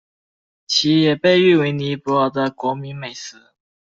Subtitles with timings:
[0.65, 3.39] 其也被誉为尼泊尔的国民美食。